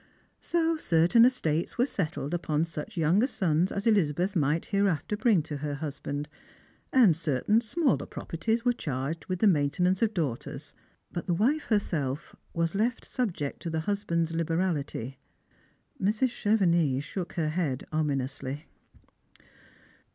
So 0.39 0.77
certain 0.77 1.25
estates 1.25 1.77
were 1.77 1.85
settled 1.85 2.33
upon 2.33 2.65
such 2.65 2.97
younger 2.97 3.27
sons 3.27 3.71
as 3.71 3.85
Elizabeth 3.85 4.35
might 4.35 4.65
hereafter 4.65 5.15
bring 5.15 5.43
to 5.43 5.57
her 5.57 5.75
husband, 5.75 6.27
and 6.91 7.15
certain 7.15 7.61
smaller 7.61 8.07
pro 8.07 8.25
perties 8.25 8.65
were 8.65 8.73
charged 8.73 9.27
with 9.27 9.37
the 9.37 9.45
maintenance 9.45 10.01
of 10.01 10.15
daughters; 10.15 10.73
but 11.11 11.27
the 11.27 11.35
wife 11.35 11.65
herself 11.65 12.35
was 12.51 12.73
left 12.73 13.05
subject 13.05 13.59
to 13.61 13.69
the 13.69 13.81
husband's 13.81 14.33
liberality. 14.33 15.19
Mrs. 16.01 16.29
Chevenix 16.29 17.03
shook 17.05 17.33
her 17.33 17.49
head 17.49 17.85
ominously. 17.91 18.65